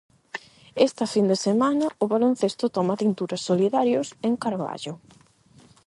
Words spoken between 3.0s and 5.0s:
tinturas solidarios en Carballo.